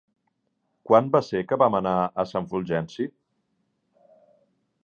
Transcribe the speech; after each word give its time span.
Quan 0.91 1.11
va 1.15 1.21
ser 1.27 1.43
que 1.51 1.59
vam 1.63 1.77
anar 1.81 1.93
a 2.23 2.27
Sant 2.31 2.49
Fulgenci? 2.55 3.09